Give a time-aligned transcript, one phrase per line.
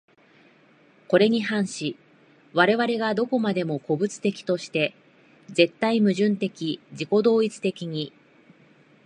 [1.07, 1.95] これに反し
[2.53, 4.95] 我々が何処までも個物的として、
[5.49, 8.11] 絶対矛盾的自己同一的に、